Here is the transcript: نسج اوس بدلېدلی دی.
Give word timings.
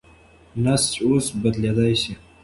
نسج 0.63 0.93
اوس 1.05 1.25
بدلېدلی 1.41 1.95
دی. 2.01 2.13